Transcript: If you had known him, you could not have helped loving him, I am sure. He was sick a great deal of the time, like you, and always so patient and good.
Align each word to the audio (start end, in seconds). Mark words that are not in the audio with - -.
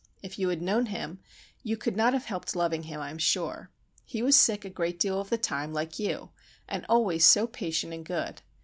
If 0.23 0.39
you 0.39 0.49
had 0.49 0.63
known 0.63 0.87
him, 0.87 1.19
you 1.61 1.77
could 1.77 1.95
not 1.95 2.13
have 2.13 2.25
helped 2.25 2.55
loving 2.55 2.81
him, 2.81 2.99
I 2.99 3.11
am 3.11 3.19
sure. 3.19 3.69
He 4.03 4.23
was 4.23 4.35
sick 4.35 4.65
a 4.65 4.69
great 4.71 4.97
deal 4.99 5.21
of 5.21 5.29
the 5.29 5.37
time, 5.37 5.73
like 5.73 5.99
you, 5.99 6.31
and 6.67 6.87
always 6.89 7.23
so 7.23 7.45
patient 7.45 7.93
and 7.93 8.03
good. 8.03 8.41